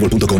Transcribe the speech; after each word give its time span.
boostmobile.com. 0.00 0.36